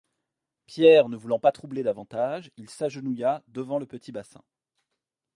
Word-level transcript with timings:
Pierre 0.65 1.09
ne 1.09 1.15
voulut 1.15 1.37
pas 1.39 1.49
le 1.49 1.53
troubler 1.53 1.83
davantage, 1.83 2.49
il 2.57 2.67
s'agenouilla 2.71 3.43
devant 3.49 3.77
le 3.77 3.85
petit 3.85 4.11
bassin. 4.11 4.41